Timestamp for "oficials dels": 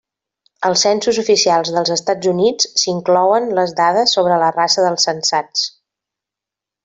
1.23-1.91